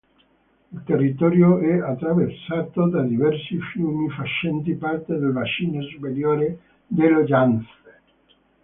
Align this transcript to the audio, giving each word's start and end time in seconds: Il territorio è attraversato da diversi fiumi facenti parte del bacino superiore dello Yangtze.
Il 0.73 0.81
territorio 0.83 1.59
è 1.59 1.77
attraversato 1.77 2.87
da 2.89 3.03
diversi 3.03 3.59
fiumi 3.71 4.09
facenti 4.09 4.73
parte 4.73 5.15
del 5.15 5.31
bacino 5.31 5.79
superiore 5.83 6.57
dello 6.87 7.19
Yangtze. 7.19 8.01